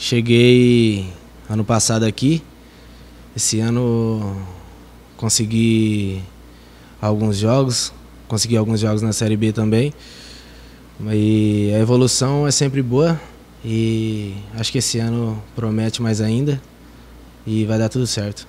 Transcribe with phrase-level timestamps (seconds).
[0.00, 1.12] cheguei
[1.46, 2.42] ano passado aqui.
[3.36, 4.34] Esse ano
[5.16, 6.22] consegui
[7.00, 7.92] alguns jogos,
[8.26, 9.92] consegui alguns jogos na Série B também.
[11.12, 13.20] E a evolução é sempre boa
[13.62, 16.60] e acho que esse ano promete mais ainda
[17.46, 18.48] e vai dar tudo certo.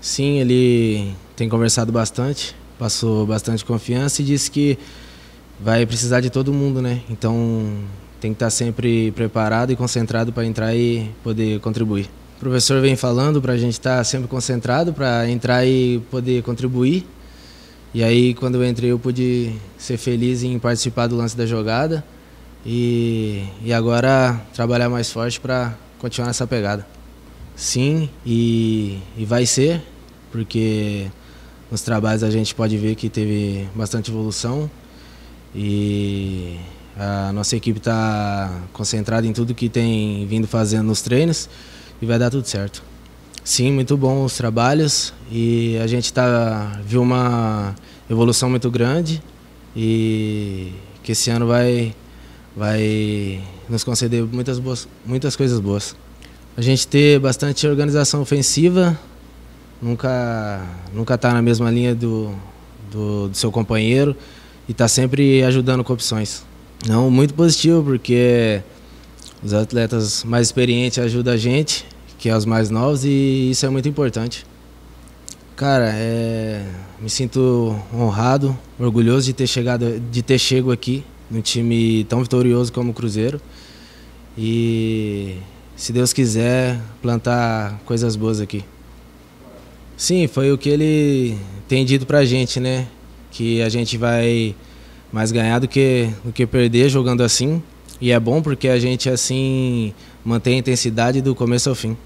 [0.00, 4.78] Sim, ele tem conversado bastante, passou bastante confiança e disse que
[5.60, 7.02] vai precisar de todo mundo, né?
[7.10, 7.72] Então
[8.20, 12.08] tem que estar sempre preparado e concentrado para entrar e poder contribuir.
[12.36, 17.04] O professor vem falando para a gente estar sempre concentrado para entrar e poder contribuir.
[17.92, 22.04] E aí, quando eu entrei, eu pude ser feliz em participar do lance da jogada
[22.64, 26.86] e, e agora trabalhar mais forte para continuar nessa pegada.
[27.56, 29.82] Sim, e, e vai ser,
[30.30, 31.06] porque
[31.70, 34.70] nos trabalhos a gente pode ver que teve bastante evolução
[35.52, 36.47] e
[36.98, 41.48] a nossa equipe está concentrada em tudo que tem vindo fazendo nos treinos
[42.02, 42.82] e vai dar tudo certo.
[43.44, 47.74] Sim, muito bom os trabalhos e a gente tá, viu uma
[48.10, 49.22] evolução muito grande
[49.76, 51.94] e que esse ano vai,
[52.56, 55.94] vai nos conceder muitas, boas, muitas coisas boas.
[56.56, 58.98] A gente ter bastante organização ofensiva,
[59.80, 62.34] nunca nunca tá na mesma linha do,
[62.90, 64.16] do, do seu companheiro
[64.68, 66.47] e está sempre ajudando com opções.
[66.86, 68.62] Não, muito positivo, porque
[69.42, 71.84] os atletas mais experientes ajudam a gente,
[72.18, 74.46] que é os mais novos, e isso é muito importante.
[75.56, 76.64] Cara, é,
[77.00, 82.72] me sinto honrado, orgulhoso de ter chegado, de ter chego aqui num time tão vitorioso
[82.72, 83.40] como o Cruzeiro.
[84.36, 85.36] E
[85.76, 88.64] se Deus quiser, plantar coisas boas aqui.
[89.96, 92.86] Sim, foi o que ele tem dito pra gente, né?
[93.32, 94.54] Que a gente vai
[95.12, 97.62] mais ganhar do que, do que perder jogando assim.
[98.00, 99.92] E é bom porque a gente assim
[100.24, 101.96] mantém a intensidade do começo ao fim.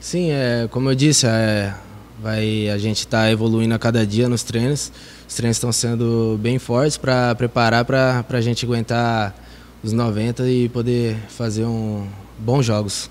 [0.00, 1.74] Sim, é, como eu disse, é,
[2.22, 4.92] vai, a gente está evoluindo a cada dia nos treinos.
[5.28, 9.34] Os treinos estão sendo bem fortes para preparar para a gente aguentar
[9.82, 12.06] os 90 e poder fazer um,
[12.38, 13.10] bons jogos.